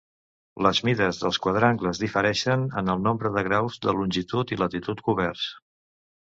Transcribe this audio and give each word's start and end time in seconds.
Les 0.67 0.77
mides 0.87 1.19
dels 1.25 1.37
quadrangles 1.43 2.01
difereixen 2.03 2.63
en 2.81 2.89
el 2.95 3.03
nombre 3.09 3.33
de 3.37 3.45
graus 3.49 3.77
de 3.85 3.95
longitud 3.99 4.55
i 4.57 4.59
latitud 4.63 5.05
coberts. 5.11 5.47